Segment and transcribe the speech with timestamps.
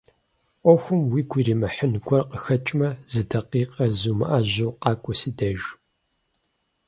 [0.61, 5.61] Ӏуэхум уигу иримыхьын гуэр къыхэкӏмэ, зы дакъикъэ зумыӀэжьэу къакӀуэ си деж.